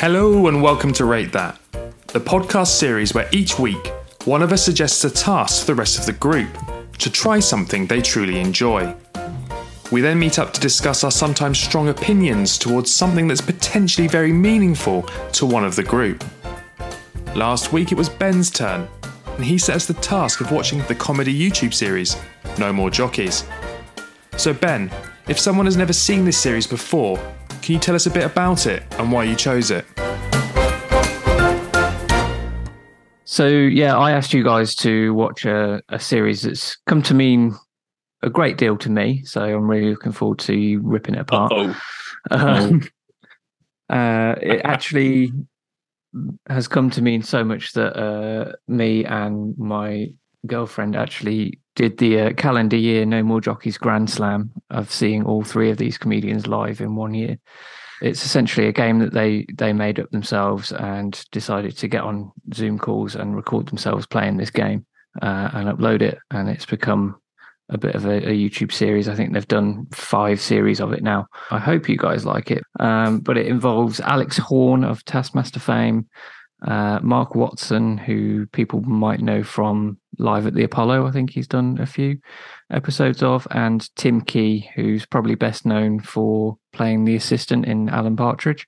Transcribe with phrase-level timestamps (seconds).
[0.00, 1.58] Hello and welcome to Rate That,
[2.06, 3.84] the podcast series where each week
[4.26, 6.56] one of us suggests a task to the rest of the group
[6.98, 8.94] to try something they truly enjoy.
[9.90, 14.32] We then meet up to discuss our sometimes strong opinions towards something that's potentially very
[14.32, 15.02] meaningful
[15.32, 16.24] to one of the group.
[17.34, 18.86] Last week it was Ben's turn,
[19.26, 22.16] and he set us the task of watching the comedy YouTube series,
[22.56, 23.42] No More Jockeys.
[24.36, 24.92] So, Ben,
[25.26, 27.18] if someone has never seen this series before,
[27.68, 29.84] can you tell us a bit about it and why you chose it?
[33.24, 37.54] So yeah, I asked you guys to watch a, a series that's come to mean
[38.22, 39.22] a great deal to me.
[39.24, 41.52] So I'm really looking forward to you ripping it apart.
[41.54, 41.78] Oh,
[42.30, 42.88] Um,
[43.90, 45.32] uh, it actually
[46.48, 50.06] has come to mean so much that uh, me and my
[50.46, 55.42] girlfriend actually did the uh, calendar year No More Jockeys Grand Slam of seeing all
[55.42, 57.38] three of these comedians live in one year.
[58.00, 62.30] It's essentially a game that they they made up themselves and decided to get on
[62.54, 64.86] Zoom calls and record themselves playing this game
[65.20, 67.16] uh, and upload it, and it's become
[67.70, 69.08] a bit of a, a, YouTube series.
[69.08, 71.26] I think they've done five series of it now.
[71.50, 72.64] I hope you guys like it.
[72.80, 76.08] Um, but it involves Alex Horne of Taskmaster fame,
[76.62, 81.06] uh, Mark Watson, who people might know from Live at the Apollo.
[81.06, 82.18] I think he's done a few
[82.70, 88.16] episodes of, and Tim Key, who's probably best known for playing the assistant in Alan
[88.16, 88.66] Partridge.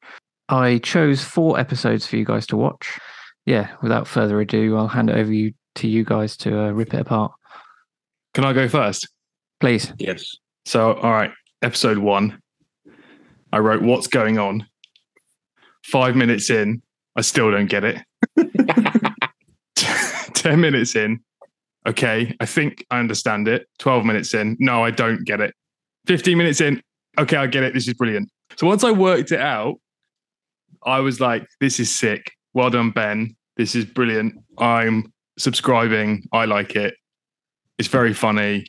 [0.49, 2.99] I chose four episodes for you guys to watch.
[3.47, 6.95] Yeah, without further ado, I'll hand it over you to you guys to uh, rip
[6.95, 7.33] it apart.
[8.35, 9.09] Can I go first?
[9.61, 9.93] Please.
[9.99, 10.25] yes.
[10.65, 11.33] So, all right,
[11.63, 12.41] episode one.
[13.53, 14.67] I wrote, What's going on?
[15.85, 16.83] Five minutes in,
[17.17, 18.03] I still don't get it.
[20.35, 21.21] 10 minutes in,
[21.87, 23.67] okay, I think I understand it.
[23.79, 25.55] 12 minutes in, no, I don't get it.
[26.07, 26.83] 15 minutes in,
[27.19, 27.75] okay, I get it.
[27.75, 28.31] This is brilliant.
[28.57, 29.77] So, once I worked it out,
[30.85, 32.33] I was like, This is sick.
[32.55, 33.37] Well done, Ben.
[33.57, 34.35] This is brilliant.
[34.59, 36.25] I'm subscribing.
[36.33, 36.95] I like it.
[37.79, 38.67] It's very funny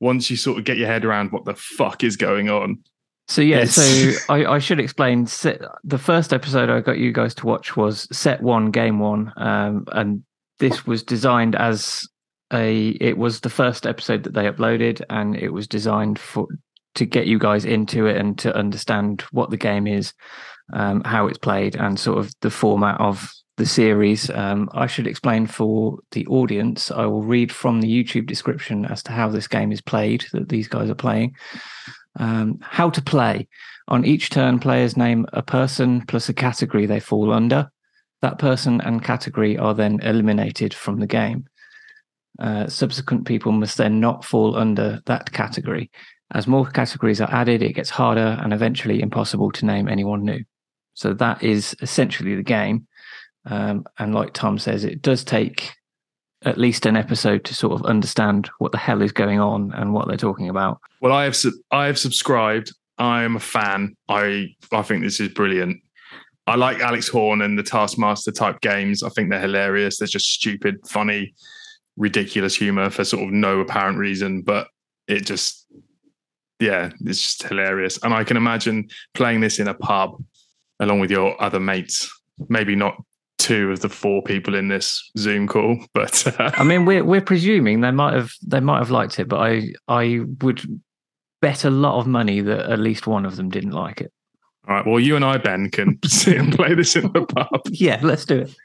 [0.00, 2.82] once you sort of get your head around what the fuck is going on.
[3.28, 5.26] So yeah, It's- so I, I should explain.
[5.26, 9.32] Set, the first episode I got you guys to watch was set one, game one,
[9.36, 10.22] um, and
[10.58, 12.06] this was designed as
[12.52, 12.88] a.
[13.00, 16.46] It was the first episode that they uploaded, and it was designed for
[16.94, 20.14] to get you guys into it and to understand what the game is,
[20.72, 24.30] um, how it's played, and sort of the format of the series.
[24.30, 26.90] Um, I should explain for the audience.
[26.90, 30.48] I will read from the YouTube description as to how this game is played that
[30.48, 31.34] these guys are playing.
[32.18, 33.48] Um, how to play.
[33.88, 37.70] On each turn, players name a person plus a category they fall under.
[38.22, 41.46] That person and category are then eliminated from the game.
[42.38, 45.90] Uh, subsequent people must then not fall under that category.
[46.32, 50.44] As more categories are added, it gets harder and eventually impossible to name anyone new.
[50.94, 52.88] So that is essentially the game.
[53.44, 55.74] Um, and like Tom says, it does take
[56.44, 59.92] at least an episode to sort of understand what the hell is going on and
[59.92, 60.80] what they're talking about.
[61.00, 62.72] Well, I have sub- I have subscribed.
[62.98, 63.96] I am a fan.
[64.08, 65.80] I I think this is brilliant.
[66.46, 69.02] I like Alex Horne and the Taskmaster type games.
[69.02, 69.98] I think they're hilarious.
[69.98, 71.34] They're just stupid, funny,
[71.96, 74.68] ridiculous humor for sort of no apparent reason, but
[75.08, 75.66] it just
[76.60, 77.98] yeah, it's just hilarious.
[78.02, 80.22] And I can imagine playing this in a pub
[80.80, 82.10] along with your other mates.
[82.48, 83.02] Maybe not
[83.38, 87.20] two of the four people in this Zoom call, but uh, I mean, we're we're
[87.20, 90.62] presuming they might have they might have liked it, but I I would
[91.42, 94.10] bet a lot of money that at least one of them didn't like it.
[94.66, 94.86] all right.
[94.86, 97.60] Well, you and I, Ben, can sit and play this in the pub.
[97.70, 98.56] Yeah, let's do it.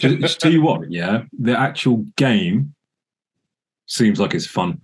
[0.00, 2.74] just, just tell you what, yeah, the actual game
[3.86, 4.80] seems like it's fun.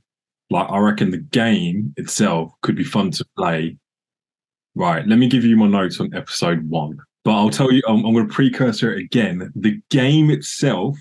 [0.50, 3.76] Like I reckon the game itself could be fun to play.
[4.76, 6.98] Right, let me give you my notes on episode one.
[7.24, 9.50] But I'll tell you, I'm, I'm going to precursor it again.
[9.56, 10.96] The game itself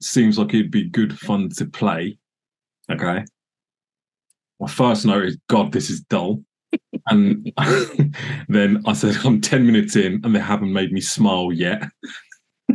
[0.00, 2.18] seems like it'd be good fun to play.
[2.90, 3.24] Okay.
[4.60, 6.42] My first note is, God, this is dull.
[7.08, 7.52] and
[8.48, 11.82] then I said, I'm 10 minutes in and they haven't made me smile yet.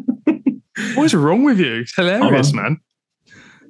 [0.96, 1.82] What is wrong with you?
[1.82, 2.78] It's hilarious, Oh, man.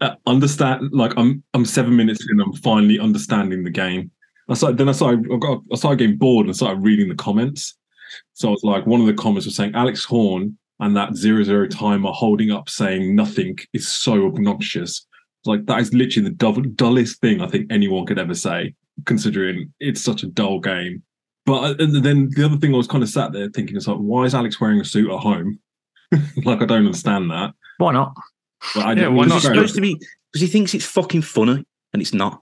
[0.01, 2.39] uh, understand like I'm I'm seven minutes in.
[2.39, 4.11] I'm finally understanding the game.
[4.47, 7.15] I started then I started I, got, I started getting bored and started reading the
[7.15, 7.75] comments.
[8.33, 11.43] So I was like, one of the comments was saying Alex Horne and that zero
[11.43, 15.05] zero timer holding up saying nothing is so obnoxious.
[15.45, 18.73] Like that is literally the dull, dullest thing I think anyone could ever say,
[19.05, 21.03] considering it's such a dull game.
[21.45, 23.87] But uh, and then the other thing I was kind of sat there thinking is
[23.87, 25.59] like, why is Alex wearing a suit at home?
[26.45, 27.53] like I don't understand that.
[27.77, 28.13] Why not?
[28.75, 29.41] But I Yeah, don't- why it's not?
[29.41, 31.63] Supposed to be because he thinks it's fucking funny
[31.93, 32.41] and it's not.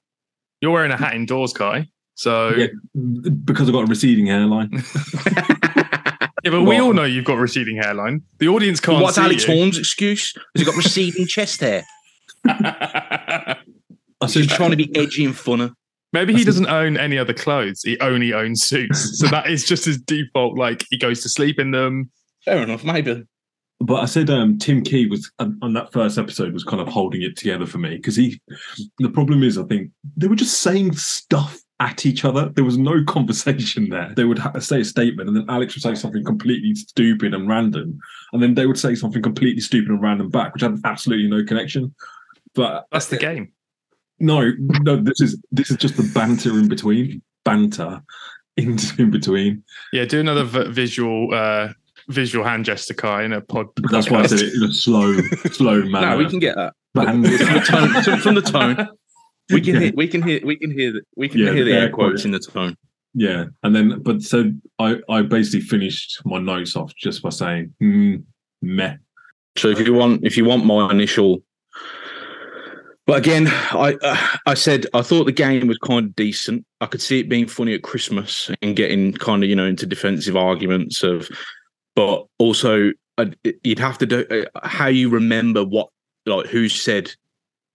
[0.61, 1.87] You're wearing a hat indoors, Kai.
[2.19, 2.67] So Yeah,
[3.45, 4.71] because I've got a receding hairline.
[6.43, 8.21] Yeah, but we all know you've got receding hairline.
[8.39, 9.53] The audience can't What's see Alex you.
[9.53, 10.33] Horne's excuse?
[10.55, 11.83] Has he got receding chest hair?
[12.45, 13.55] I
[14.21, 15.73] He's said, trying to be edgy and funner.
[16.13, 17.81] Maybe he doesn't own any other clothes.
[17.83, 19.19] He only owns suits.
[19.19, 20.57] So that is just his default.
[20.57, 22.09] Like he goes to sleep in them.
[22.45, 23.25] Fair enough, maybe.
[23.81, 26.87] but I said um, Tim Key was on on that first episode was kind of
[26.87, 28.39] holding it together for me because he.
[28.99, 32.49] The problem is, I think they were just saying stuff at each other.
[32.49, 34.11] There was no conversation there.
[34.15, 37.47] They would ha- say a statement, and then Alex would say something completely stupid and
[37.47, 37.99] random,
[38.33, 41.43] and then they would say something completely stupid and random back, which had absolutely no
[41.43, 41.93] connection.
[42.55, 43.53] But That's the game.
[44.19, 47.21] No, no, this is this is just the banter in between.
[47.45, 48.01] Banter
[48.57, 49.63] in, in between.
[49.93, 51.69] Yeah, do another v- visual uh
[52.09, 53.67] visual hand gesture, Kai, in a pod.
[53.91, 55.13] That's why I said it in a slow,
[55.51, 56.11] slow manner.
[56.11, 56.73] No, we can get that.
[56.93, 57.29] Banter.
[57.37, 58.89] From the tone, from the tone,
[59.53, 61.73] we can hear, we can hear, we can hear, the, we can Yeah, hear the
[61.73, 62.75] air quotes in the tone.
[63.13, 67.73] Yeah, and then but so I I basically finished my notes off just by saying
[67.79, 68.17] hmm,
[68.61, 68.97] meh.
[69.57, 71.41] So if you want, if you want my initial,
[73.09, 76.63] but again, I uh, I said I thought the game was kind of decent.
[76.79, 79.87] I could see it being funny at Christmas and getting kind of you know into
[79.87, 81.27] defensive arguments of,
[81.95, 83.25] but also uh,
[83.63, 85.89] you'd have to do uh, how you remember what
[86.27, 87.11] like who said.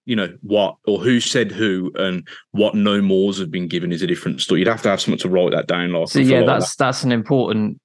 [0.06, 4.02] You know what, or who said who, and what no mores have been given is
[4.02, 4.60] a different story.
[4.60, 5.92] You'd have to have someone to write that down.
[5.92, 7.80] Like, So yeah, like that's that's an important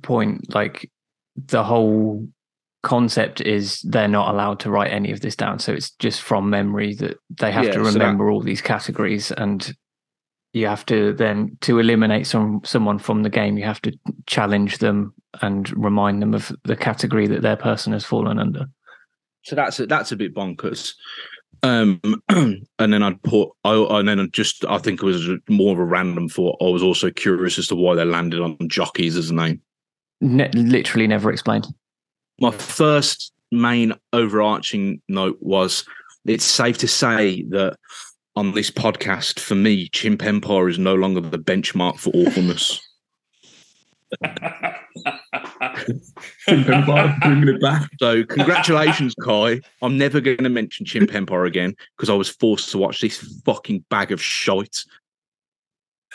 [0.00, 0.54] point.
[0.54, 0.90] Like
[1.36, 2.26] the whole
[2.82, 5.58] concept is they're not allowed to write any of this down.
[5.58, 8.62] So it's just from memory that they have Yeah, to so that- remember all these
[8.62, 9.70] categories and
[10.54, 13.92] you have to then to eliminate some someone from the game, you have to
[14.26, 18.64] challenge them and remind them of the category that their person has fallen under.
[19.42, 20.94] So that's a, that's a bit bonkers.
[21.62, 25.72] Um, and then I'd put, I, and then I just, I think it was more
[25.72, 26.56] of a random thought.
[26.60, 29.60] I was also curious as to why they landed on jockeys as a name.
[30.20, 31.66] Ne- literally never explained.
[32.40, 35.84] My first main overarching note was
[36.24, 37.76] it's safe to say that
[38.36, 42.80] on this podcast, for me, Chimp Empire is no longer the benchmark for awfulness.
[46.46, 47.90] bringing it back.
[47.98, 49.60] So congratulations, Kai.
[49.82, 53.18] I'm never going to mention Chimp Empire again because I was forced to watch this
[53.44, 54.84] fucking bag of shite.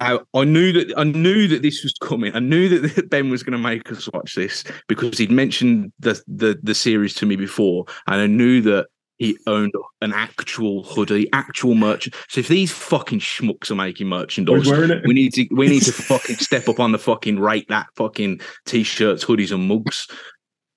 [0.00, 2.34] I, I knew that I knew that this was coming.
[2.34, 6.22] I knew that Ben was going to make us watch this because he'd mentioned the,
[6.28, 8.86] the the series to me before, and I knew that
[9.18, 12.08] he owned an actual hoodie, actual merch.
[12.28, 15.06] So if these fucking schmucks are making merchandise, Who's wearing it?
[15.06, 18.40] we need to we need to fucking step up on the fucking rate that fucking
[18.66, 20.08] t-shirts, hoodies, and mugs.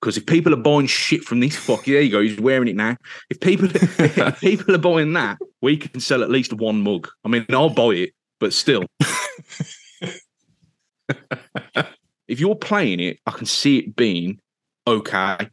[0.00, 2.76] Because if people are buying shit from this fuck, there you go, he's wearing it
[2.76, 2.96] now.
[3.30, 7.08] If people if people are buying that, we can sell at least one mug.
[7.24, 8.84] I mean, I'll buy it, but still.
[12.28, 14.38] if you're playing it, I can see it being
[14.86, 15.48] okay.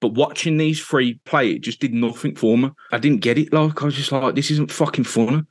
[0.00, 2.70] But watching these three play it just did nothing for me.
[2.90, 3.52] I didn't get it.
[3.52, 5.46] Like I was just like, this isn't fucking fun.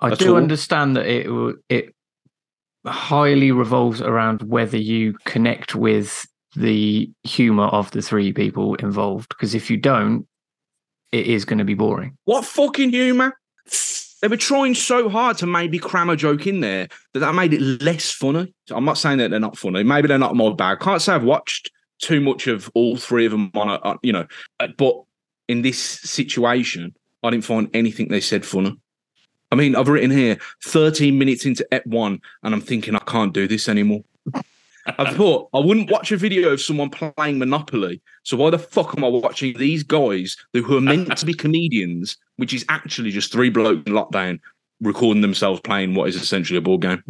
[0.00, 0.36] I do all.
[0.36, 1.94] understand that it it
[2.86, 9.30] highly revolves around whether you connect with the humor of the three people involved.
[9.30, 10.26] Because if you don't,
[11.12, 12.16] it is going to be boring.
[12.24, 13.38] What fucking humour?
[14.20, 17.52] They were trying so hard to maybe cram a joke in there that that made
[17.52, 18.54] it less funny.
[18.66, 19.82] So I'm not saying that they're not funny.
[19.82, 20.80] Maybe they're not more bad.
[20.80, 21.70] Can't say I've watched
[22.04, 24.26] too much of all three of them on a, you know,
[24.60, 25.02] uh, but
[25.48, 28.78] in this situation, I didn't find anything they said funny.
[29.50, 33.32] I mean, I've written here 13 minutes into Ep 1 and I'm thinking I can't
[33.32, 34.02] do this anymore.
[34.86, 38.02] I thought I wouldn't watch a video of someone playing Monopoly.
[38.22, 41.32] So why the fuck am I watching these guys who, who are meant to be
[41.44, 44.40] comedians, which is actually just three blokes in lockdown
[44.82, 47.02] recording themselves playing what is essentially a board game?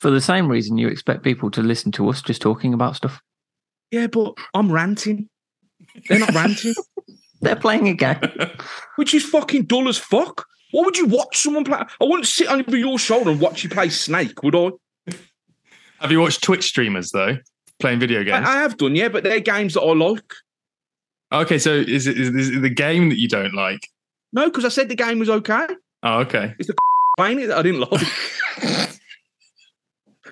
[0.00, 3.20] For the same reason, you expect people to listen to us just talking about stuff.
[3.90, 5.28] Yeah, but I'm ranting.
[6.08, 6.74] They're not ranting,
[7.40, 8.18] They're playing a game.
[8.96, 10.46] which is fucking dull as fuck.
[10.72, 11.78] Why would you watch someone play?
[11.78, 14.70] I wouldn't sit over your shoulder and watch you play Snake, would I?
[16.00, 17.38] Have you watched Twitch streamers though
[17.78, 18.46] playing video games?
[18.46, 20.34] I have done, yeah, but they're games that I like.
[21.32, 23.88] okay, so is it, is it the game that you don't like?
[24.32, 25.66] No, because I said the game was okay.
[26.02, 26.54] Oh, okay.
[26.58, 26.74] It's the
[27.16, 28.06] playing it that I didn't like.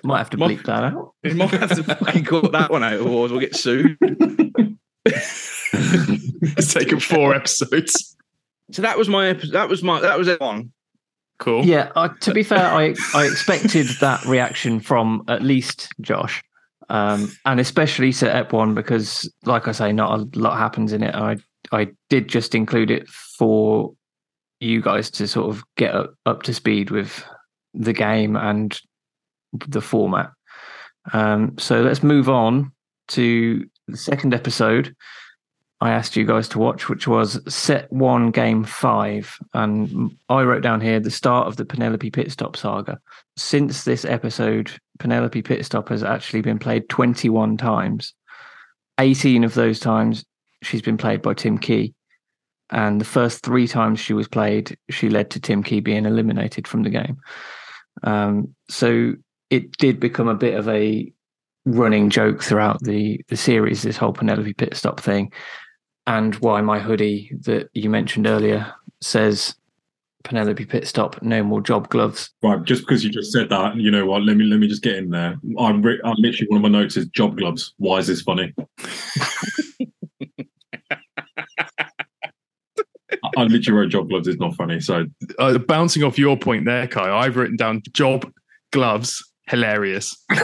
[0.05, 1.13] Might have to My- bleep that out.
[1.23, 3.97] We might have to fucking cut that one out, otherwise we'll get sued.
[5.05, 8.15] it's taken four episodes.
[8.71, 9.53] So that was my episode.
[9.53, 9.99] That was my.
[10.01, 10.39] That was it.
[10.39, 10.71] One.
[11.39, 11.65] Cool.
[11.65, 16.43] Yeah, uh, to be fair, I I expected that reaction from at least Josh,
[16.89, 21.03] um, and especially to Ep One because, like I say, not a lot happens in
[21.03, 21.13] it.
[21.15, 21.37] I
[21.71, 23.93] I did just include it for
[24.59, 27.25] you guys to sort of get up, up to speed with
[27.73, 28.79] the game and
[29.53, 30.31] the format.
[31.13, 32.71] Um, so let's move on
[33.09, 34.95] to the second episode.
[35.81, 39.37] I asked you guys to watch, which was set one, game five.
[39.53, 42.99] And I wrote down here the start of the Penelope Pitstop saga.
[43.35, 48.13] Since this episode, Penelope Pitstop has actually been played 21 times.
[48.99, 50.25] 18 of those times,
[50.63, 51.93] she's been played by Tim Key.
[52.71, 56.67] And the first three times she was played, she led to Tim Key being eliminated
[56.67, 57.17] from the game.
[58.03, 59.13] Um, so
[59.49, 61.11] it did become a bit of a
[61.65, 65.31] running joke throughout the the series, this whole Penelope Pitstop thing
[66.07, 68.71] and why my hoodie that you mentioned earlier
[69.01, 69.55] says
[70.23, 72.31] Penelope Pitstop, no more job gloves.
[72.41, 74.23] Right, just because you just said that, you know what?
[74.23, 75.39] Let me let me just get in there.
[75.59, 77.73] I'm, re- I'm literally one of my notes is job gloves.
[77.77, 78.53] Why is this funny?
[83.37, 84.79] I literally wrote job gloves is not funny.
[84.79, 85.05] So
[85.39, 88.31] uh, bouncing off your point there, Kai, I've written down job
[88.71, 90.15] gloves hilarious.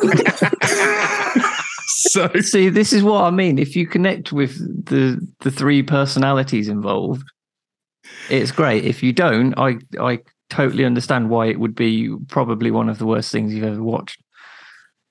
[1.88, 3.58] so see, this is what I mean.
[3.60, 7.24] If you connect with the the three personalities involved,
[8.30, 8.86] it's great.
[8.86, 13.06] If you don't, I I totally understand why it would be probably one of the
[13.06, 14.22] worst things you've ever watched.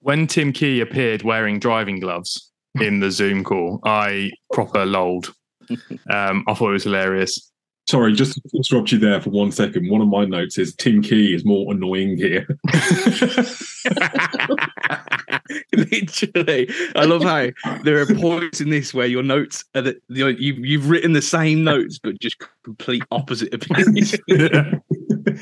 [0.01, 5.35] When Tim Key appeared wearing driving gloves in the Zoom call, I proper lolled.
[6.11, 7.50] Um, I thought it was hilarious.
[7.91, 9.91] Sorry, just to interrupt you there for one second.
[9.91, 12.47] One of my notes is Tim Key is more annoying here.
[15.73, 17.49] Literally, I love how
[17.83, 21.15] there are points in this where your notes are that you know, you've you've written
[21.15, 24.15] the same notes but just complete opposite opinions.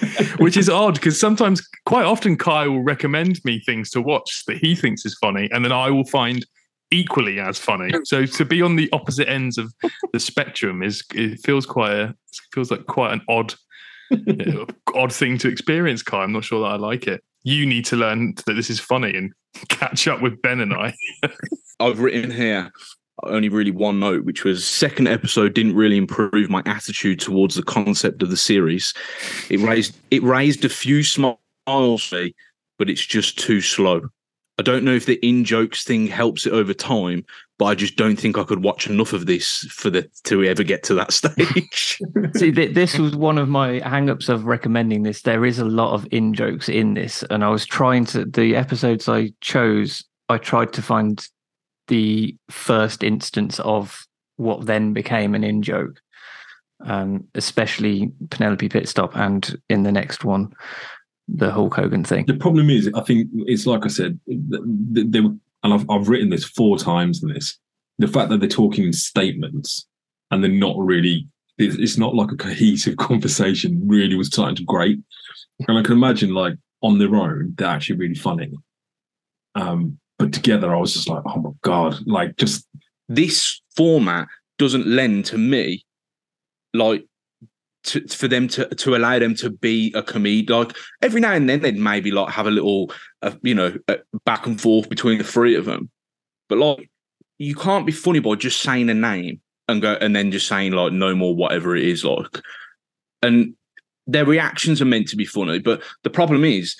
[0.39, 4.57] Which is odd because sometimes, quite often, Kai will recommend me things to watch that
[4.57, 6.47] he thinks is funny, and then I will find
[6.91, 7.93] equally as funny.
[8.05, 9.73] So to be on the opposite ends of
[10.13, 12.15] the spectrum is it feels quite a
[12.53, 13.55] feels like quite an odd
[14.95, 16.23] odd thing to experience, Kai.
[16.23, 17.23] I'm not sure that I like it.
[17.43, 19.33] You need to learn that this is funny and
[19.69, 20.95] catch up with Ben and I.
[21.81, 22.71] I've written here
[23.25, 27.63] only really one note, which was second episode didn't really improve my attitude towards the
[27.63, 28.95] concept of the series.
[29.51, 31.39] It raised it raised a few smiles
[32.79, 34.09] but it's just too slow.
[34.59, 37.25] I don't know if the in jokes thing helps it over time,
[37.59, 40.65] but I just don't think I could watch enough of this for the to ever
[40.65, 42.01] get to that stage.
[42.35, 45.23] See, th- this was one of my hangups of recommending this.
[45.23, 48.57] There is a lot of in jokes in this, and I was trying to the
[48.57, 50.05] episodes I chose.
[50.29, 51.25] I tried to find
[51.87, 56.01] the first instance of what then became an in joke,
[56.85, 60.53] um, especially Penelope Pitstop, and in the next one,
[61.29, 62.25] the Hulk Hogan thing.
[62.27, 66.31] The problem is, I think it's like I said, they were, and I've, I've written
[66.31, 67.59] this four times in this.
[67.99, 69.87] The fact that they're talking in statements
[70.31, 71.27] and they're not really,
[71.59, 73.83] it's, it's not like a cohesive conversation.
[73.87, 74.99] Really was starting to grate,
[75.67, 78.53] and I can imagine like on their own they're actually really funny.
[79.55, 82.67] Um, but together, I was just like, oh my god, like just
[83.09, 85.85] this format doesn't lend to me
[86.75, 87.05] like
[87.89, 90.59] to, for them to to allow them to be a comedian.
[90.59, 92.93] Like every now and then, they'd maybe like have a little,
[93.23, 95.91] uh, you know, uh, back and forth between the three of them.
[96.49, 96.91] But like,
[97.39, 100.73] you can't be funny by just saying a name and go and then just saying
[100.73, 102.41] like no more whatever it is like.
[103.23, 103.55] And
[104.07, 106.77] their reactions are meant to be funny, but the problem is,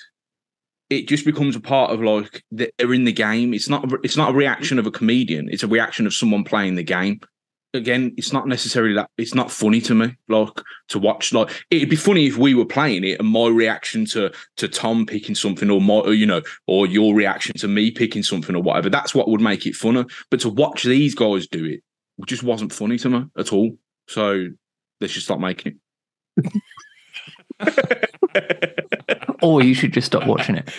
[0.89, 3.53] it just becomes a part of like they're in the game.
[3.53, 5.47] It's not it's not a reaction of a comedian.
[5.49, 7.21] It's a reaction of someone playing the game
[7.73, 11.33] again, it's not necessarily that it's not funny to me, like to watch.
[11.33, 15.05] Like it'd be funny if we were playing it and my reaction to to Tom
[15.05, 18.61] picking something, or my, or, you know, or your reaction to me picking something, or
[18.61, 18.89] whatever.
[18.89, 20.09] That's what would make it funner.
[20.29, 21.83] But to watch these guys do it,
[22.25, 23.71] just wasn't funny to me at all.
[24.07, 24.47] So
[24.99, 25.79] let's just stop making
[26.41, 26.61] it.
[29.41, 30.69] or you should just stop watching it.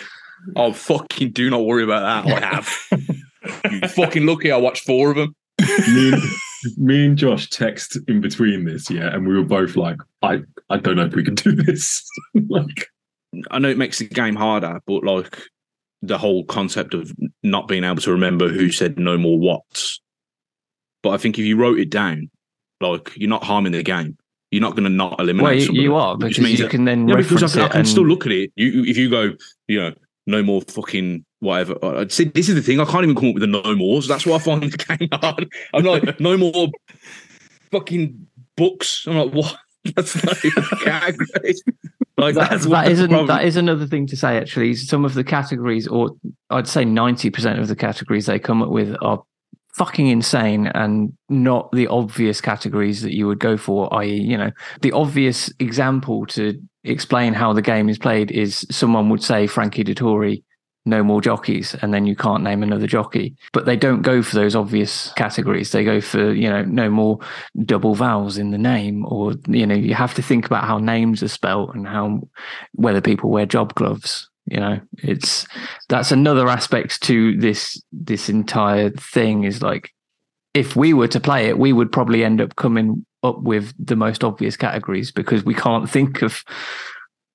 [0.57, 1.33] Oh fucking!
[1.33, 2.43] Do not worry about that.
[2.43, 3.71] I have.
[3.71, 4.51] you fucking lucky.
[4.51, 5.35] I watched four of them
[6.77, 10.77] me and Josh text in between this, yeah, and we were both like, I, I
[10.77, 12.09] don't know if we can do this.
[12.49, 12.89] like,
[13.51, 15.39] I know it makes the game harder, but like
[16.03, 17.13] the whole concept of
[17.43, 20.01] not being able to remember who said no more whats.
[21.03, 22.31] But I think if you wrote it down,
[22.81, 24.17] like you're not harming the game.
[24.51, 25.69] You're not going to not eliminate.
[25.69, 26.67] Well, you, are, because you
[29.81, 31.81] are because you that, can then yeah, because I can, I can and...
[31.81, 31.81] still look at it.
[31.81, 31.85] You, if you go, you know, no more fucking whatever.
[31.85, 32.81] I said, this is the thing.
[32.81, 34.07] I can't even come up with the no mores.
[34.07, 35.49] That's why I find the game hard.
[35.75, 36.69] I'm like, no more
[37.71, 39.07] fucking books.
[39.07, 39.57] I'm like, what?
[39.97, 44.37] That's not like that, that's that isn't that is another thing to say.
[44.37, 46.11] Actually, some of the categories, or
[46.51, 49.23] I'd say ninety percent of the categories they come up with are
[49.73, 53.91] fucking insane and not the obvious categories that you would go for.
[53.95, 54.51] I.e., you know,
[54.83, 59.85] the obvious example to explain how the game is played is someone would say Frankie
[59.85, 60.43] Dettori
[60.91, 63.37] no more jockeys and then you can't name another jockey.
[63.53, 65.73] But they don't go for those obvious categories.
[65.73, 67.19] They go for you know no more
[67.65, 71.23] double vowels in the name or you know you have to think about how names
[71.23, 72.21] are spelt and how
[72.73, 74.81] whether people wear job gloves you know.
[74.99, 75.47] It's
[75.89, 79.91] that's another aspect to this this entire thing is like
[80.53, 83.97] if we were to play it we would probably end up coming up with the
[83.97, 86.43] most obvious categories because we can't think of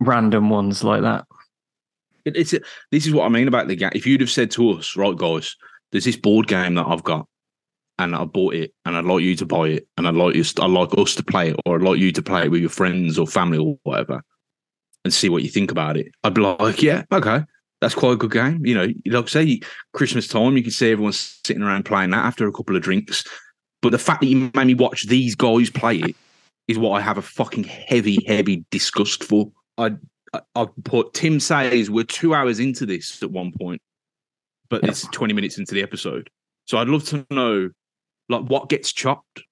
[0.01, 1.25] random ones like that
[2.25, 2.51] It- It's
[2.91, 3.91] this is what I mean about the game.
[3.93, 5.55] If you'd have said to us, right, guys,
[5.91, 7.27] there's this board game that I've got,
[7.99, 10.43] and I bought it, and I'd like you to buy it, and I'd like you,
[10.59, 12.69] I'd like us to play it, or I'd like you to play it with your
[12.69, 14.21] friends or family or whatever,
[15.03, 16.07] and see what you think about it.
[16.23, 17.43] I'd be like, yeah, okay,
[17.81, 18.65] that's quite a good game.
[18.65, 19.59] You know, like say
[19.93, 23.23] Christmas time, you can see everyone sitting around playing that after a couple of drinks.
[23.81, 26.15] But the fact that you made me watch these guys play it
[26.67, 29.51] is what I have a fucking heavy, heavy disgust for.
[29.77, 29.97] I I-
[30.55, 33.81] I've put Tim says we're two hours into this at one point,
[34.69, 34.89] but Yeah.
[34.89, 36.29] it's 20 minutes into the episode.
[36.65, 37.69] So I'd love to know
[38.29, 39.43] like what gets chopped.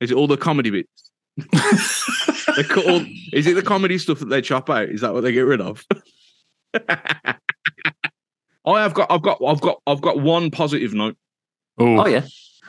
[0.00, 1.10] Is it all the comedy bits?
[2.56, 4.88] they cut all, is it the comedy stuff that they chop out?
[4.88, 5.84] Is that what they get rid of?
[8.64, 11.16] I have got I've got I've got I've got one positive note.
[11.78, 12.26] oh yeah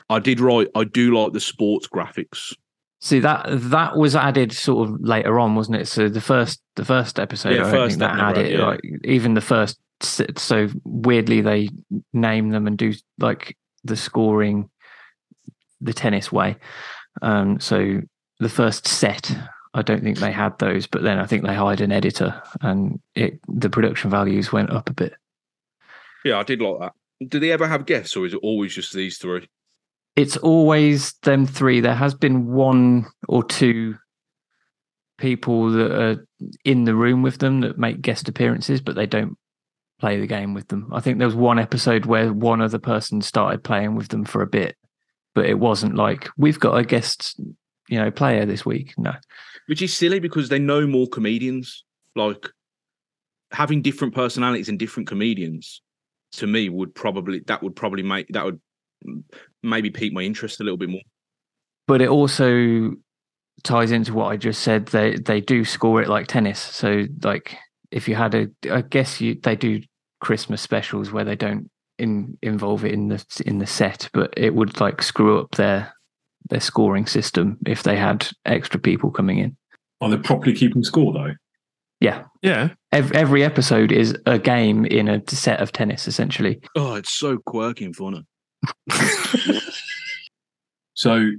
[0.09, 2.55] I did write I do like the sports graphics.
[3.01, 5.87] See that that was added sort of later on, wasn't it?
[5.87, 8.51] So the first the first episode, Yeah, I first think that had it.
[8.51, 8.65] yeah.
[8.67, 11.69] Like even the first, so weirdly they
[12.13, 14.69] name them and do like the scoring,
[15.79, 16.57] the tennis way.
[17.21, 18.01] Um, so
[18.39, 19.33] the first set,
[19.73, 22.99] I don't think they had those, but then I think they hired an editor, and
[23.15, 25.13] it the production values went up a bit.
[26.25, 26.93] Yeah, I did like that.
[27.29, 29.47] Do they ever have guests or is it always just these three?
[30.19, 31.79] It's always them three.
[31.79, 33.95] There has been one or two
[35.17, 36.27] people that are
[36.65, 39.37] in the room with them that make guest appearances, but they don't
[39.97, 40.89] play the game with them.
[40.93, 44.41] I think there was one episode where one other person started playing with them for
[44.41, 44.75] a bit,
[45.35, 47.39] but it wasn't like we've got a guest,
[47.87, 48.93] you know, player this week.
[48.97, 49.13] No,
[49.67, 51.85] which is silly because they know more comedians.
[52.15, 52.49] Like
[53.51, 55.81] having different personalities and different comedians,
[56.33, 58.59] to me, would probably that would probably make that would
[59.63, 61.01] maybe pique my interest a little bit more.
[61.87, 62.91] but it also
[63.63, 64.87] ties into what I just said.
[64.87, 66.59] They they do score it like tennis.
[66.59, 67.57] So like
[67.91, 69.81] if you had a, I guess you they do
[70.21, 74.53] Christmas specials where they don't in, involve it in the in the set, but it
[74.55, 75.93] would like screw up their
[76.49, 79.57] their scoring system if they had extra people coming in.
[80.01, 81.33] Are they properly keeping score though?
[81.99, 82.69] Yeah, Yeah.
[82.93, 86.61] every, every episode is a game in a set of tennis essentially.
[86.77, 88.25] Oh, it's so quirky and funny.
[90.93, 91.31] So,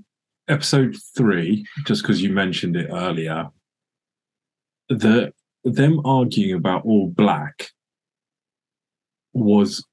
[0.49, 3.51] episode three, just because you mentioned it earlier,
[4.89, 7.69] the them arguing about all black
[9.35, 9.85] was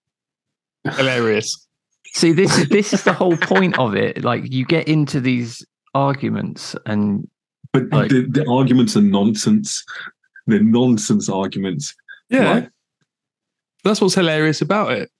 [0.85, 1.67] Hilarious.
[2.13, 4.23] See, this is this is the whole point of it.
[4.23, 7.27] Like you get into these arguments and
[7.73, 9.83] but Like- the, the arguments are nonsense.
[10.45, 11.93] They're nonsense arguments.
[12.29, 12.53] Yeah.
[12.53, 12.69] Like,
[13.83, 15.11] That's what's hilarious about it.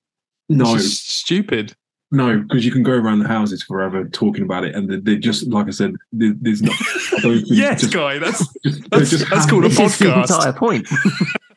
[0.47, 1.75] no, It's just stupid.
[2.11, 5.15] No, because you can go around the houses forever talking about it, and they- they're
[5.19, 5.93] just like I said.
[6.13, 6.75] There's not.
[7.17, 8.17] I don't Yes, just- guy.
[8.19, 10.21] That's just- that's, just that's called a this the podcast.
[10.31, 10.87] entire point.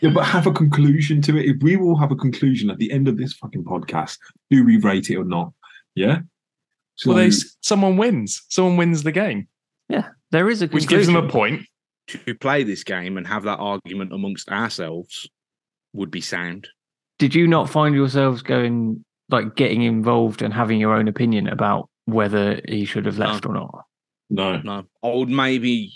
[0.03, 1.45] Yeah, but have a conclusion to it.
[1.45, 4.17] If we will have a conclusion at the end of this fucking podcast,
[4.49, 5.53] do we rate it or not?
[5.95, 6.21] Yeah.
[6.95, 8.43] So Well, they, someone wins.
[8.49, 9.47] Someone wins the game,
[9.91, 11.67] Yeah, There is a which gives them a point.
[12.07, 15.29] To play this game and have that argument amongst ourselves
[15.93, 16.67] would be sound.
[17.19, 21.89] Did you not find yourselves going like getting involved and having your own opinion about
[22.07, 23.85] whether he should have left or not?
[24.29, 24.59] no.
[24.59, 25.93] No, I would maybe,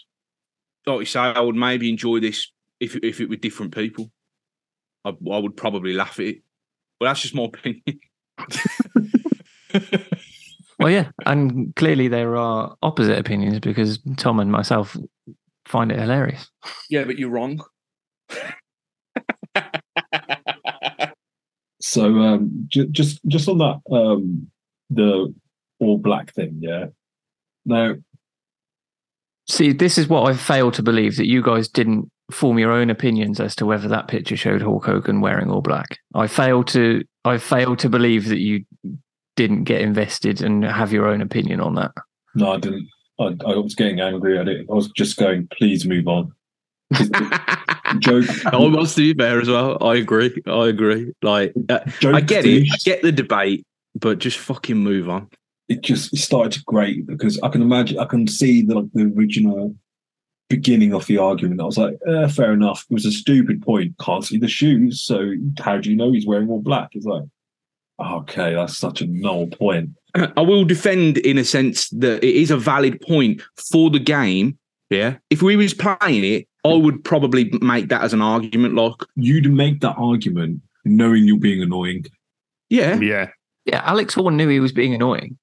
[0.87, 4.11] like you say, I would maybe enjoy this if if it were different people.
[5.05, 6.43] I, I would probably laugh at it,
[6.99, 8.01] but that's just my opinion.
[10.79, 14.97] Well, yeah, and clearly there are opposite opinions because Tom and myself
[15.67, 16.51] find it hilarious.
[16.91, 17.63] Yeah, but you're wrong.
[21.85, 24.51] So um, j- just just on that um,
[24.89, 25.35] the
[25.81, 26.87] all black thing, yeah.
[27.67, 27.97] Now,
[29.47, 32.89] See, this is what I fail to believe that you guys didn't form your own
[32.89, 35.99] opinions as to whether that picture showed Hulk Hogan wearing all black.
[36.15, 38.65] I fail to I fail to believe that you
[39.37, 41.93] didn't get invested and have your own opinion on that.
[42.35, 42.89] no, I didn't.
[43.21, 44.67] I, I was getting angry at it.
[44.71, 46.33] I was just going, please move on.
[47.99, 48.27] Joke.
[48.47, 49.79] I was to be fair as well.
[49.83, 50.35] I agree.
[50.47, 51.13] I agree.
[51.23, 52.69] Like, uh, joke I get it.
[52.73, 55.29] I get the debate, but just fucking move on.
[55.69, 59.13] it just started to grate because I can imagine, I can see the like the
[59.17, 59.75] original
[60.51, 61.61] beginning of the argument.
[61.61, 62.85] I was like, eh, fair enough.
[62.91, 63.95] It was a stupid point.
[63.99, 66.91] Can't see the shoes, so how do you know he's wearing all black?
[66.93, 67.25] It's like,
[68.01, 69.91] okay, that's such a null point.
[70.15, 74.59] I will defend in a sense that it is a valid point for the game.
[74.91, 75.17] Yeah.
[75.31, 78.75] If we was playing it, I would probably make that as an argument.
[78.75, 82.07] Like, You'd make that argument knowing you're being annoying.
[82.71, 83.31] yeah, Yeah.
[83.67, 85.39] Yeah, Alex Horne knew he was being annoying,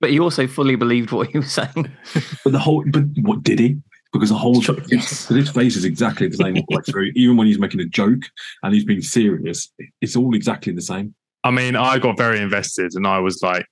[0.00, 1.88] but he also fully believed what he was saying.
[2.44, 3.76] But the whole, but what did he?
[4.12, 6.56] Because the whole, because his face is exactly the same.
[6.56, 7.12] all the way through.
[7.14, 8.22] Even when he's making a joke
[8.64, 11.14] and he's being serious, it's all exactly the same.
[11.44, 13.64] I mean, I got very invested and I was like,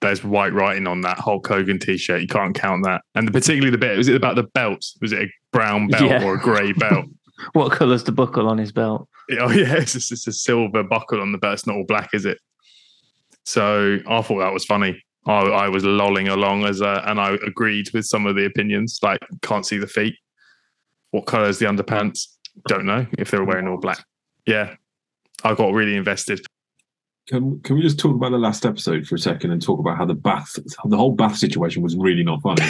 [0.00, 2.20] there's white writing on that Hulk Hogan t shirt.
[2.20, 3.02] You can't count that.
[3.14, 4.84] And particularly the bit, was it about the belt?
[5.00, 6.24] Was it a brown belt Yeah.
[6.24, 7.06] or a grey belt?
[7.54, 9.08] what colour's the buckle on his belt?
[9.40, 9.74] oh, yeah.
[9.76, 11.54] It's just it's a silver buckle on the belt.
[11.54, 12.38] It's not all black, is it?
[13.44, 15.02] So I thought that was funny.
[15.26, 18.98] I, I was lolling along as a, and I agreed with some of the opinions.
[19.02, 20.14] Like, can't see the feet.
[21.10, 22.26] What colour is the underpants?
[22.68, 24.04] Don't know if they were wearing all black.
[24.46, 24.74] Yeah.
[25.42, 26.44] I got really invested.
[27.28, 29.96] Can can we just talk about the last episode for a second and talk about
[29.96, 32.62] how the bath, the whole bath situation was really not funny.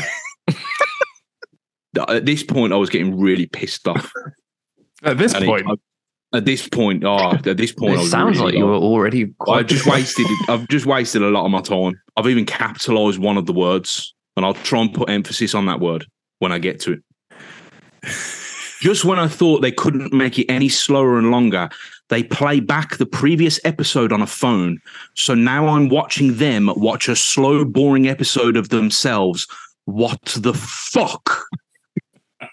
[2.08, 4.12] at this point, I was getting really pissed off.
[5.02, 5.80] At this And it- point,
[6.34, 8.74] at this point, oh, at this point, I It was sounds really like you were
[8.74, 10.26] already I just wasted.
[10.48, 11.98] I've just wasted a lot of my time.
[12.18, 15.80] I've even capitalized one of the words, and I'll try and put emphasis on that
[15.80, 16.04] word
[16.38, 17.02] when I get to it.
[18.82, 21.70] just when I thought they couldn't make it any slower and longer,
[22.10, 24.80] they play back the previous episode on a phone.
[25.14, 29.46] So now I'm watching them watch a slow, boring episode of themselves.
[29.86, 31.44] What the fuck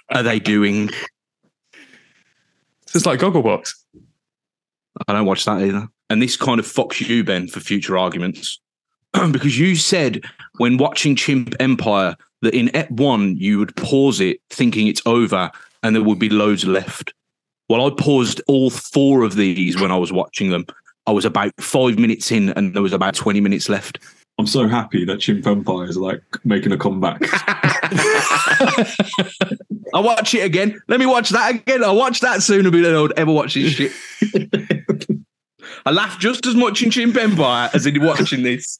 [0.10, 0.89] are they doing?
[2.84, 3.74] it's just like Gogglebox.
[5.08, 5.88] I don't watch that either.
[6.10, 8.62] And this kind of fucks you, Ben, for future arguments.
[9.32, 10.24] because you said
[10.58, 15.50] when watching Chimp Empire that in Ep 1 you would pause it thinking it's over
[15.82, 17.13] and there would be loads left.
[17.69, 20.65] Well, I paused all four of these when I was watching them.
[21.06, 23.99] I was about five minutes in and there was about 20 minutes left.
[24.39, 27.21] I'm so happy that Chimp Empire is like making a comeback.
[29.93, 30.80] I'll watch it again.
[30.88, 31.84] Let me watch that again.
[31.84, 33.91] I'll watch that sooner than I would ever watch this shit.
[35.86, 38.80] I laughed just as much in Chimp Empire as in watching this.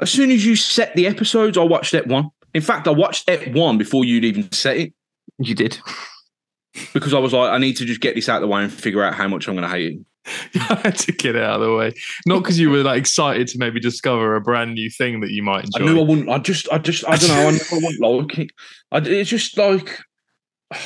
[0.00, 2.30] as soon as you set the episodes, I watched Ep 1.
[2.54, 4.92] In fact, I watched Ep 1 before you'd even set it
[5.38, 5.78] You did.
[6.92, 8.72] because I was like, I need to just get this out of the way and
[8.72, 10.06] figure out how much I'm going to hate it.
[10.70, 11.92] I had to get it out of the way.
[12.26, 15.42] Not because you were like excited to maybe discover a brand new thing that you
[15.42, 15.80] might enjoy.
[15.80, 16.28] I knew I wouldn't.
[16.28, 17.48] I just, I just, I don't know.
[17.48, 18.50] I never wouldn't like it.
[18.90, 20.00] I, it's just like,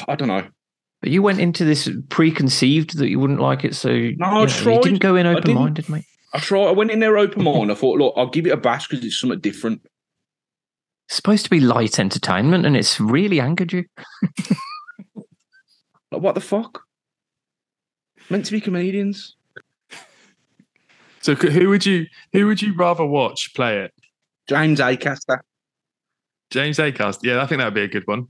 [0.09, 0.47] I don't know.
[1.01, 4.43] But you went into this preconceived that you wouldn't like it, so I you, know,
[4.43, 6.05] you didn't go in open minded, mate.
[6.35, 6.67] I tried.
[6.67, 7.73] I went in there open minded.
[7.73, 9.81] I thought, look, I'll give it a bash because it's something different.
[11.11, 13.85] It's supposed to be light entertainment, and it's really angered you.
[16.13, 16.83] Like, what the fuck?
[18.31, 19.37] Meant to be comedians.
[21.21, 23.93] So who would you who would you rather watch play it?
[24.49, 25.39] James Acaster.
[26.51, 27.21] James Acast.
[27.23, 28.27] Yeah, I think that would be a good one.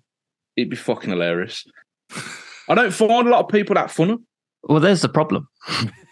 [0.57, 1.65] It'd be fucking hilarious.
[2.69, 4.19] I don't find a lot of people that funny.
[4.65, 5.49] Well, there's the problem.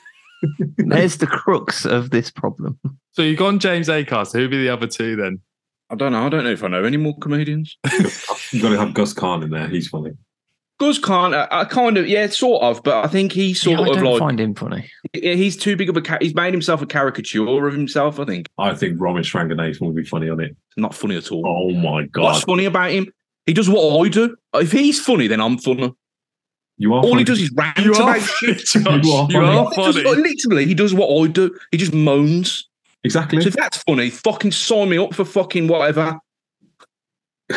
[0.79, 2.79] there's the crux of this problem.
[3.11, 4.33] So you've gone James Acast.
[4.33, 5.41] Who'd be the other two then?
[5.91, 6.27] I don't know.
[6.27, 7.77] I don't know if I know any more comedians.
[8.53, 9.69] You've got to have Guz Khan in there.
[9.69, 10.11] He's funny.
[10.79, 11.35] Gus can't.
[11.35, 13.97] I, I kind of, yeah, sort of, but I think he's Yeah, sort I of
[13.97, 14.89] don't like find him funny.
[15.13, 16.01] he's too big of a.
[16.03, 18.21] Ca- he's made himself a caricature of himself.
[18.21, 20.57] I think I think Romesh Ranganathan would be funny on it.
[20.77, 21.43] not funny at all.
[21.47, 22.23] Oh my god!
[22.23, 23.11] What's funny about him?
[23.47, 24.37] He does what I do.
[24.55, 25.93] If he's funny, then I'm funny.
[26.77, 27.23] You are All funny.
[27.23, 28.59] he does is rant You about funny, shit.
[28.59, 29.03] Josh.
[29.05, 30.23] You are You are He just- funny.
[30.23, 31.59] literally, he does what I do.
[31.73, 32.68] He just moans.
[33.09, 33.41] Exactly.
[33.41, 36.19] So if that's funny, fucking sign me up for fucking whatever.
[37.49, 37.57] Do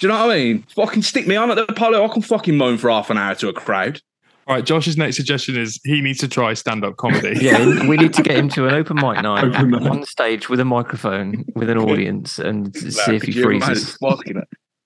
[0.00, 0.62] you know what I mean?
[0.74, 2.04] Fucking stick me on at the Apollo.
[2.04, 4.00] I can fucking moan for half an hour to a crowd.
[4.46, 7.38] All right, Josh's next suggestion is he needs to try stand-up comedy.
[7.40, 9.82] Yeah, we need to get him to an open mic night Open mic.
[9.82, 13.96] on stage with a microphone with an audience and see if he you freezes.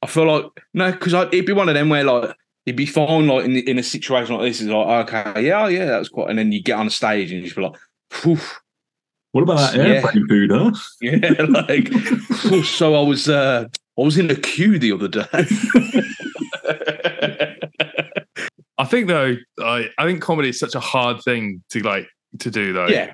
[0.02, 3.26] I feel like no, because it'd be one of them where like it'd be fine
[3.26, 4.60] like in, in a situation like this.
[4.60, 6.28] Is like okay, yeah, yeah, that's quite.
[6.28, 7.76] And then you get on stage and you just be like,
[8.10, 8.38] Phew,
[9.34, 10.00] what about that Yeah.
[10.28, 10.70] food, huh?
[11.00, 11.90] yeah, like.
[12.64, 13.66] So I was uh
[13.98, 15.24] I was in a queue the other day.
[18.78, 22.08] I think though, I, I think comedy is such a hard thing to like
[22.40, 22.88] to do though.
[22.88, 23.12] yeah,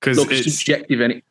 [0.00, 1.22] because it's it's subjective, and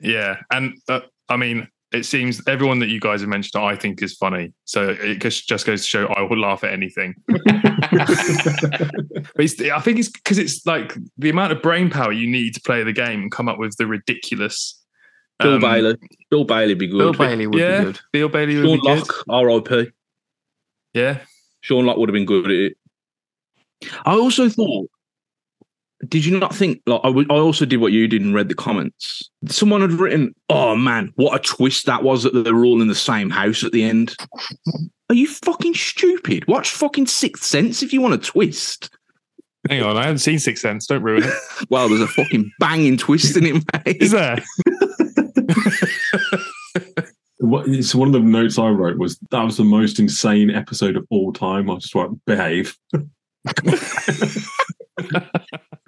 [0.00, 4.02] yeah, and uh, I mean, it seems everyone that you guys have mentioned, I think
[4.02, 4.52] is funny.
[4.64, 7.14] So it just just goes to show I will laugh at anything.
[9.34, 12.54] But it's, I think it's because it's like the amount of brain power you need
[12.54, 14.80] to play the game and come up with the ridiculous.
[15.38, 15.96] Bill um, Bailey.
[16.30, 16.98] Bill Bailey would be good.
[16.98, 18.00] Bill Bailey would yeah, be good.
[18.12, 18.98] Bill Bailey would Sean be good.
[18.98, 19.90] Lock, R.I.P.
[20.92, 21.18] Yeah,
[21.62, 22.76] Sean Lock would have been good at it.
[24.04, 24.90] I also thought,
[26.08, 26.80] did you not think?
[26.86, 29.28] Like, I, w- I also did what you did and read the comments.
[29.48, 32.88] Someone had written, "Oh man, what a twist that was that they were all in
[32.88, 34.16] the same house at the end."
[35.10, 36.46] Are you fucking stupid?
[36.48, 38.90] Watch fucking Sixth Sense if you want a twist.
[39.68, 40.86] hang on, I haven't seen sixth Sense.
[40.86, 41.32] Don't ruin it.
[41.70, 43.96] Well, there's a fucking banging twist in it, mate.
[44.00, 44.38] Is there?
[47.38, 50.96] What, so one of the notes I wrote was that was the most insane episode
[50.96, 51.68] of all time.
[51.68, 52.74] I just wrote, behave.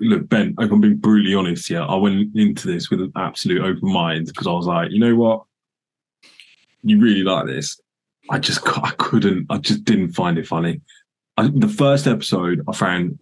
[0.06, 3.62] Look, Ben, if I'm being brutally honest, yeah, I went into this with an absolute
[3.62, 5.42] open mind because I was like, you know what?
[6.82, 7.80] You really like this.
[8.30, 10.80] I just, I couldn't, I just didn't find it funny.
[11.36, 13.18] I, the first episode I found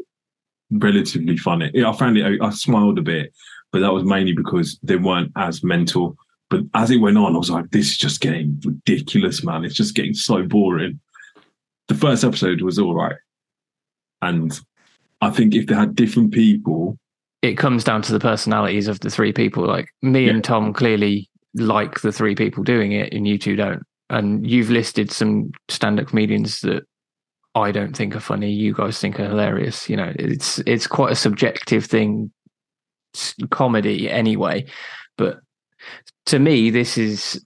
[0.70, 1.70] relatively funny.
[1.84, 3.32] I found it, I smiled a bit,
[3.72, 6.16] but that was mainly because they weren't as mental.
[6.50, 9.64] But as it went on, I was like, this is just getting ridiculous, man.
[9.64, 11.00] It's just getting so boring.
[11.88, 13.16] The first episode was all right.
[14.22, 14.58] And
[15.24, 16.98] I think if they had different people,
[17.42, 19.66] It comes down to the personalities of the three people.
[19.66, 20.32] Like me Yeah.
[20.32, 23.82] and Tom clearly like the three people doing it, and you two don't.
[24.10, 26.84] And you've listed some stand-up comedians that
[27.54, 28.50] I don't think are funny.
[28.50, 29.88] You guys think are hilarious.
[29.90, 32.32] You know, it's it's quite a subjective thing,
[33.50, 34.66] comedy anyway.
[35.16, 35.40] But
[36.26, 37.44] to me, this is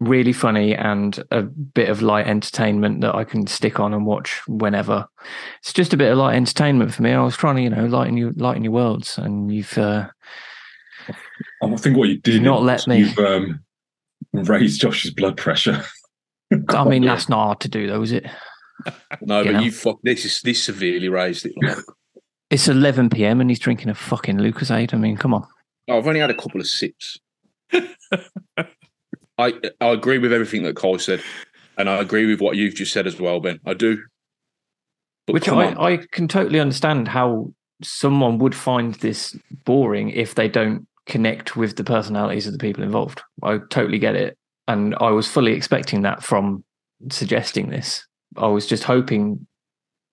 [0.00, 4.40] really funny and a bit of light entertainment that I can stick on and watch
[4.48, 5.06] whenever.
[5.60, 7.12] It's just a bit of light entertainment for me.
[7.12, 10.08] I was trying to, you know, lighten you lighten your worlds, and you've uh,
[11.62, 12.98] I think what you did Not let me.
[13.00, 13.60] You've um,
[14.32, 15.84] raised Josh's blood pressure.
[16.70, 18.26] I mean, that's not hard to do, though, is it?
[19.20, 19.60] No, You but know.
[19.60, 21.52] you fuck this is this severely raised it.
[21.62, 21.76] Like,
[22.48, 23.40] It's 11 p.m.
[23.40, 24.94] and he's drinking a fucking Lucozade.
[24.94, 25.46] I mean, come on.
[25.88, 27.18] Oh, I've only had a couple of sips.
[29.40, 31.22] I I agree with everything that Cole said,
[31.76, 33.58] and I agree with what you've just said as well, Ben.
[33.66, 34.02] I do.
[35.26, 35.78] But Which I, on.
[35.78, 41.76] I can totally understand how someone would find this boring if they don't connect with
[41.76, 43.22] the personalities of the people involved.
[43.42, 44.36] I totally get it.
[44.68, 46.64] And I was fully expecting that from
[47.10, 48.06] suggesting this.
[48.36, 49.46] I was just hoping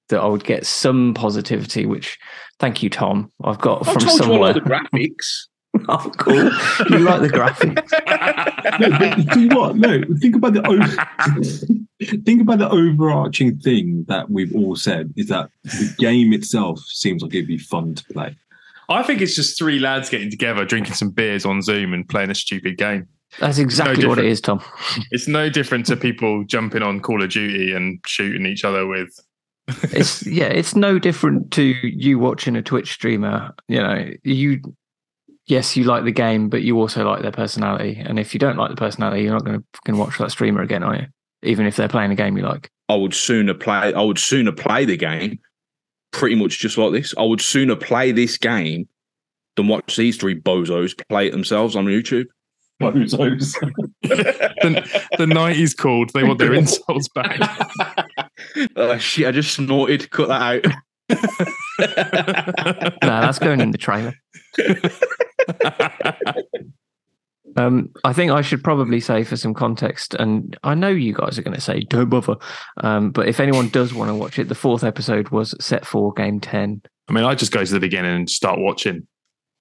[0.09, 2.17] that I would get some positivity, which
[2.59, 3.31] thank you, Tom.
[3.43, 5.47] I've got I from told you I the graphics.
[5.89, 6.35] oh, cool.
[6.89, 8.79] you like the graphics.
[8.79, 9.75] no, but do you what?
[9.75, 15.27] No, think about the over, think about the overarching thing that we've all said is
[15.27, 18.35] that the game itself seems like it'd be fun to play.
[18.89, 22.31] I think it's just three lads getting together, drinking some beers on Zoom and playing
[22.31, 23.07] a stupid game.
[23.39, 24.61] That's exactly what it is, Tom.
[25.11, 29.09] It's no different to people jumping on Call of Duty and shooting each other with.
[29.67, 33.53] it's yeah, it's no different to you watching a Twitch streamer.
[33.67, 34.61] You know, you
[35.47, 38.01] yes, you like the game, but you also like their personality.
[38.05, 40.61] And if you don't like the personality, you're not going to fucking watch that streamer
[40.61, 41.05] again, are you?
[41.43, 42.69] Even if they're playing a game you like.
[42.89, 43.93] I would sooner play.
[43.93, 45.39] I would sooner play the game,
[46.11, 47.13] pretty much just like this.
[47.17, 48.87] I would sooner play this game
[49.55, 52.25] than watch these three bozos play it themselves on YouTube.
[52.81, 53.53] Bozos.
[54.03, 57.39] the, the 90s called, they want their insults back.
[58.75, 59.27] oh shit!
[59.27, 60.09] I just snorted.
[60.11, 60.73] Cut that out.
[63.03, 64.13] No, that's going in the trailer.
[67.55, 71.39] Um, I think I should probably say for some context, and I know you guys
[71.39, 72.35] are going to say don't bother,
[72.83, 76.13] um, but if anyone does want to watch it, the fourth episode was set for
[76.13, 76.81] game ten.
[77.09, 79.07] I mean, I just go to the beginning and start watching.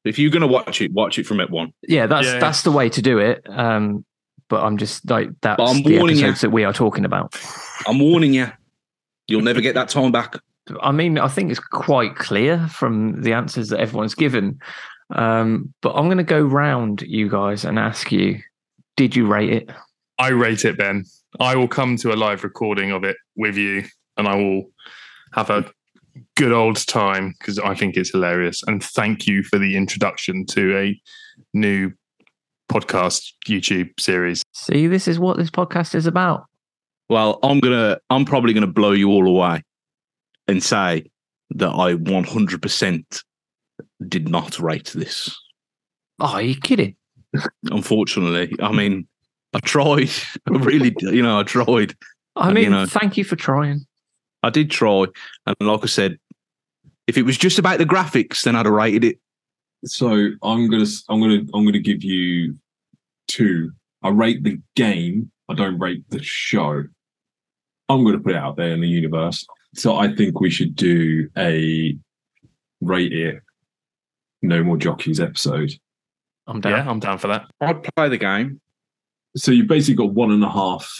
[0.05, 1.73] if you're gonna watch it, watch it from at one.
[1.89, 2.39] Yeah, that's Yeah.
[2.39, 3.43] that's the way to do it.
[3.49, 4.05] Um,
[4.49, 6.33] but I'm just like that's But I'm the warning you.
[6.35, 7.35] that we are talking about.
[7.87, 8.49] I'm warning you.
[9.29, 10.35] You'll never get that time back.
[10.83, 14.59] I mean, I think it's quite clear from the answers that everyone's given.
[15.11, 18.41] Um, but I'm going to go round you guys and ask you:
[18.97, 19.71] Did you rate it?
[20.19, 21.05] I rate it, Ben.
[21.39, 23.85] I will come to a live recording of it with you
[24.17, 24.71] and I will
[25.33, 25.71] have a
[26.35, 28.63] good old time because I think it's hilarious.
[28.67, 31.01] And thank you for the introduction to a
[31.53, 31.93] new
[32.71, 34.43] podcast YouTube series.
[34.53, 36.45] See, this is what this podcast is about.
[37.09, 37.99] Well, I'm gonna.
[38.11, 39.63] I'm probably gonna blow you all away
[40.49, 41.05] and say
[41.51, 43.23] that I 100%
[44.09, 45.35] did not rate this.
[46.21, 46.97] Oh, are you kidding?
[47.71, 49.07] Unfortunately, I mean,
[49.55, 50.11] I tried.
[50.49, 51.95] I really, you know, I tried.
[52.37, 53.87] I And, mean, you know- thank you for trying.
[54.43, 55.07] I did try,
[55.47, 56.19] and like I said,
[57.07, 59.19] if it was just about the graphics, then I'd have rated it.
[59.85, 60.09] So
[60.43, 62.57] I'm gonna I'm gonna I'm gonna give you
[63.29, 63.73] two.
[64.03, 65.31] I rate the game.
[65.49, 66.85] I don't rate the show.
[67.89, 69.45] I'm gonna put it out there in the universe.
[69.75, 71.97] So I think we should do a
[72.81, 73.43] rate it
[74.47, 75.73] no more jockeys episode
[76.47, 76.73] I'm down.
[76.73, 77.51] Yeah, I'm down for that.
[77.61, 78.61] I'd play the game.
[79.37, 80.91] So you've basically got one and a half.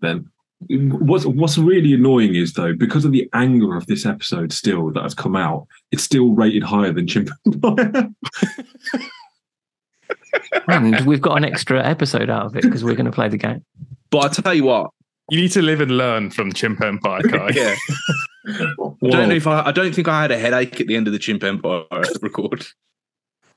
[0.00, 0.30] Then
[0.68, 5.02] what's what's really annoying is though because of the anger of this episode still that
[5.02, 7.28] has come out, it's still rated higher than Chimp
[10.68, 13.36] and we've got an extra episode out of it because we're going to play the
[13.36, 13.64] game.
[14.10, 14.90] But I tell you what,
[15.30, 17.50] You need to live and learn from Chimp Empire, Kai.
[17.54, 17.74] yeah.
[18.46, 19.66] I don't know if I.
[19.66, 21.84] I don't think I had a headache at the end of the Chimp Empire
[22.22, 22.66] record.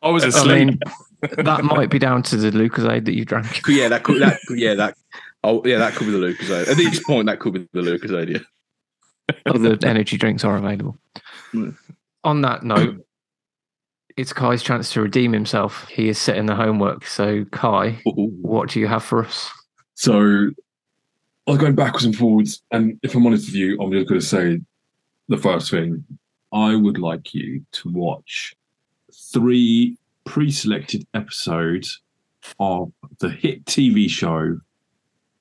[0.02, 0.68] I was I asleep.
[0.68, 0.80] mean,
[1.46, 3.62] that might be down to the Lucozade that you drank.
[3.68, 4.22] Yeah, that could.
[4.22, 4.96] That yeah, that.
[5.44, 6.68] Oh, yeah, that could be the Lucozade.
[6.68, 8.30] At this point, that could be the Lucozade.
[8.30, 9.36] Yeah.
[9.46, 10.98] Other energy drinks are available.
[11.54, 11.78] Mm.
[12.24, 13.06] On that note,
[14.18, 15.88] it's Kai's chance to redeem himself.
[15.88, 17.06] He is setting the homework.
[17.06, 18.36] So, Kai, Ooh.
[18.42, 19.50] what do you have for us?
[19.94, 20.50] So
[21.48, 24.20] I was going backwards and forwards, and if I'm honest with you, I'm just going
[24.20, 24.60] to say
[25.30, 26.04] the first thing.
[26.52, 28.56] I would like you to watch
[29.32, 32.02] three pre-selected episodes
[32.60, 34.60] of the hit TV show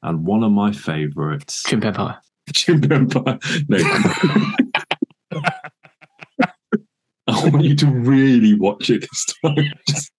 [0.03, 2.19] and one of my favourites, Chimp Empire.
[2.53, 3.39] Chimp Empire.
[3.69, 3.79] No.
[7.31, 9.73] I want you to really watch it this time.
[9.87, 10.13] Just-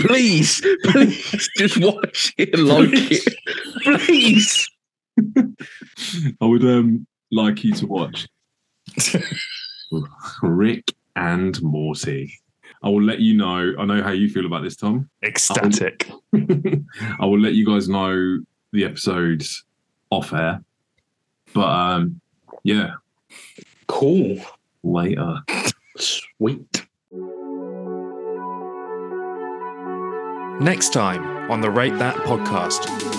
[0.00, 3.34] please, please, just watch it and like it.
[3.82, 4.68] Please.
[6.40, 8.26] I would um like you to watch
[10.42, 12.32] Rick and Morty.
[12.82, 13.74] I will let you know.
[13.78, 15.08] I know how you feel about this, Tom.
[15.24, 16.10] Ecstatic.
[16.34, 18.40] I will let you guys know
[18.72, 19.64] the episodes
[20.10, 20.62] off air.
[21.54, 22.20] But um
[22.62, 22.92] yeah,
[23.86, 24.38] Cool.
[24.82, 25.38] later.
[25.96, 26.86] Sweet.
[30.60, 33.13] Next time on the Rate That podcast.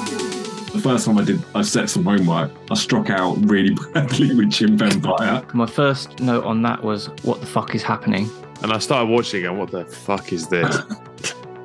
[0.76, 4.52] The first time I did I set some homework, I struck out really badly with
[4.52, 5.42] Chimp Empire.
[5.54, 8.30] My first note on that was, what the fuck is happening?
[8.62, 9.54] And I started watching it.
[9.54, 10.82] What the fuck is this?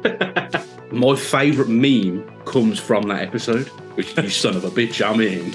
[0.92, 5.55] My favourite meme comes from that episode, which you son of a bitch, I'm in.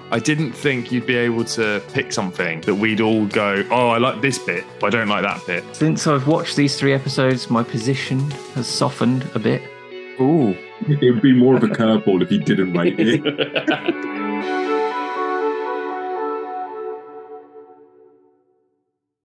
[0.10, 3.98] I didn't think you'd be able to pick something that we'd all go, oh, I
[3.98, 5.64] like this bit, but I don't like that bit.
[5.76, 9.62] Since I've watched these three episodes, my position has softened a bit.
[10.20, 10.56] Ooh.
[10.88, 14.16] It would be more of a curveball if he didn't rate it.